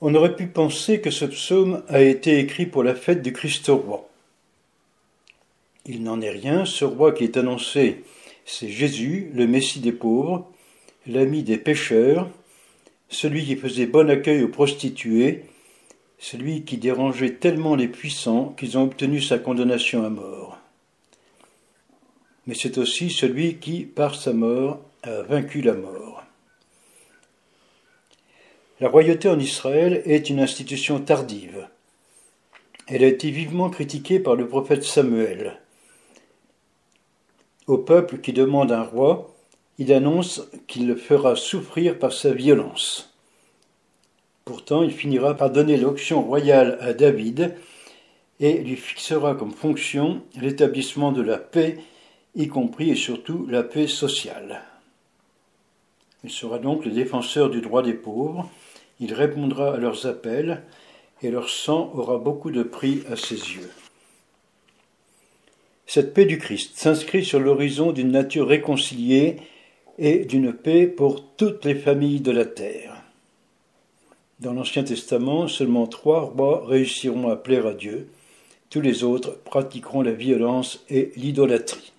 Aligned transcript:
On 0.00 0.14
aurait 0.14 0.36
pu 0.36 0.46
penser 0.46 1.00
que 1.00 1.10
ce 1.10 1.24
psaume 1.24 1.82
a 1.88 2.00
été 2.00 2.38
écrit 2.38 2.66
pour 2.66 2.84
la 2.84 2.94
fête 2.94 3.20
du 3.20 3.32
Christ 3.32 3.66
roi. 3.68 4.08
Il 5.86 6.04
n'en 6.04 6.20
est 6.20 6.30
rien, 6.30 6.64
ce 6.64 6.84
roi 6.84 7.12
qui 7.12 7.24
est 7.24 7.36
annoncé, 7.36 8.04
c'est 8.44 8.68
Jésus, 8.68 9.30
le 9.34 9.46
Messie 9.46 9.80
des 9.80 9.92
pauvres, 9.92 10.48
l'ami 11.06 11.42
des 11.42 11.58
pécheurs, 11.58 12.30
celui 13.08 13.44
qui 13.44 13.56
faisait 13.56 13.86
bon 13.86 14.08
accueil 14.08 14.42
aux 14.42 14.48
prostituées, 14.48 15.44
celui 16.18 16.62
qui 16.62 16.76
dérangeait 16.76 17.34
tellement 17.34 17.74
les 17.74 17.88
puissants 17.88 18.54
qu'ils 18.56 18.78
ont 18.78 18.84
obtenu 18.84 19.20
sa 19.20 19.38
condamnation 19.38 20.04
à 20.04 20.10
mort. 20.10 20.58
Mais 22.46 22.54
c'est 22.54 22.78
aussi 22.78 23.10
celui 23.10 23.56
qui, 23.56 23.84
par 23.84 24.14
sa 24.14 24.32
mort, 24.32 24.80
a 25.02 25.22
vaincu 25.22 25.60
la 25.60 25.74
mort. 25.74 26.07
La 28.80 28.88
royauté 28.88 29.28
en 29.28 29.40
Israël 29.40 30.02
est 30.04 30.30
une 30.30 30.38
institution 30.38 31.00
tardive. 31.00 31.66
Elle 32.86 33.02
a 33.02 33.08
été 33.08 33.32
vivement 33.32 33.70
critiquée 33.70 34.20
par 34.20 34.36
le 34.36 34.46
prophète 34.46 34.84
Samuel. 34.84 35.60
Au 37.66 37.78
peuple 37.78 38.18
qui 38.18 38.32
demande 38.32 38.70
un 38.70 38.84
roi, 38.84 39.34
il 39.78 39.92
annonce 39.92 40.48
qu'il 40.68 40.86
le 40.86 40.94
fera 40.94 41.34
souffrir 41.34 41.98
par 41.98 42.12
sa 42.12 42.32
violence. 42.32 43.12
Pourtant, 44.44 44.84
il 44.84 44.92
finira 44.92 45.34
par 45.34 45.50
donner 45.50 45.76
l'option 45.76 46.22
royale 46.22 46.78
à 46.80 46.94
David 46.94 47.56
et 48.38 48.58
lui 48.58 48.76
fixera 48.76 49.34
comme 49.34 49.52
fonction 49.52 50.22
l'établissement 50.40 51.10
de 51.10 51.22
la 51.22 51.38
paix, 51.38 51.80
y 52.36 52.46
compris 52.46 52.90
et 52.90 52.94
surtout 52.94 53.44
la 53.50 53.64
paix 53.64 53.88
sociale. 53.88 54.62
Il 56.22 56.30
sera 56.30 56.58
donc 56.58 56.84
le 56.84 56.92
défenseur 56.92 57.50
du 57.50 57.60
droit 57.60 57.82
des 57.82 57.94
pauvres, 57.94 58.48
il 59.00 59.14
répondra 59.14 59.74
à 59.74 59.76
leurs 59.76 60.06
appels, 60.06 60.62
et 61.22 61.30
leur 61.30 61.48
sang 61.48 61.92
aura 61.94 62.18
beaucoup 62.18 62.50
de 62.50 62.62
prix 62.62 63.02
à 63.10 63.16
ses 63.16 63.34
yeux. 63.34 63.70
Cette 65.86 66.14
paix 66.14 66.26
du 66.26 66.38
Christ 66.38 66.76
s'inscrit 66.76 67.24
sur 67.24 67.40
l'horizon 67.40 67.92
d'une 67.92 68.12
nature 68.12 68.46
réconciliée 68.46 69.36
et 69.98 70.24
d'une 70.24 70.52
paix 70.52 70.86
pour 70.86 71.24
toutes 71.36 71.64
les 71.64 71.74
familles 71.74 72.20
de 72.20 72.30
la 72.30 72.44
terre. 72.44 73.02
Dans 74.40 74.52
l'Ancien 74.52 74.84
Testament, 74.84 75.48
seulement 75.48 75.86
trois 75.86 76.20
rois 76.20 76.64
réussiront 76.66 77.28
à 77.28 77.36
plaire 77.36 77.66
à 77.66 77.74
Dieu, 77.74 78.08
tous 78.70 78.80
les 78.80 79.02
autres 79.02 79.38
pratiqueront 79.44 80.02
la 80.02 80.12
violence 80.12 80.84
et 80.90 81.10
l'idolâtrie. 81.16 81.92